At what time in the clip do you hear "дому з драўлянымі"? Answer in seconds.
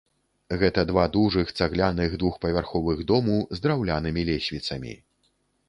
3.13-4.21